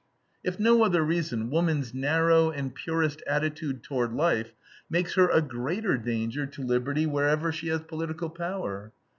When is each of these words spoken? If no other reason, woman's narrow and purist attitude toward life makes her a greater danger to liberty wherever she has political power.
If 0.43 0.59
no 0.59 0.81
other 0.81 1.03
reason, 1.03 1.51
woman's 1.51 1.93
narrow 1.93 2.49
and 2.49 2.73
purist 2.73 3.21
attitude 3.27 3.83
toward 3.83 4.13
life 4.13 4.51
makes 4.89 5.13
her 5.13 5.29
a 5.29 5.43
greater 5.43 5.95
danger 5.95 6.47
to 6.47 6.63
liberty 6.63 7.05
wherever 7.05 7.51
she 7.51 7.67
has 7.67 7.81
political 7.83 8.31
power. 8.31 8.93